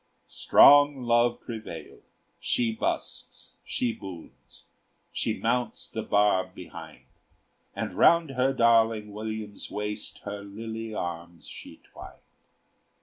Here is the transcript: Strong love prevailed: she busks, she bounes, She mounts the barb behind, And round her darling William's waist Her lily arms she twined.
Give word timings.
Strong 0.25 1.03
love 1.03 1.39
prevailed: 1.41 2.01
she 2.39 2.73
busks, 2.75 3.51
she 3.63 3.93
bounes, 3.93 4.65
She 5.11 5.39
mounts 5.39 5.87
the 5.87 6.01
barb 6.01 6.55
behind, 6.55 7.03
And 7.75 7.95
round 7.95 8.31
her 8.31 8.51
darling 8.51 9.11
William's 9.11 9.69
waist 9.69 10.21
Her 10.23 10.41
lily 10.41 10.91
arms 10.91 11.47
she 11.47 11.81
twined. 11.93 12.17